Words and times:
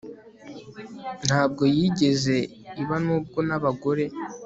Ntabwo 1.25 1.63
yigeze 1.75 2.35
iba 2.81 2.97
nubwo 3.05 3.39
nabagore 3.47 4.05